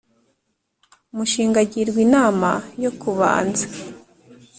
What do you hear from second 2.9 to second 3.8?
kubanza